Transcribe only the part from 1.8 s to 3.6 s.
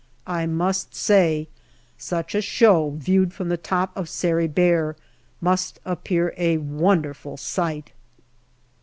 such a show, viewed from the